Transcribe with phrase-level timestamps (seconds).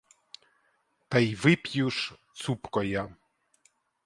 [1.07, 3.15] Та й вип'ю ж цупко я!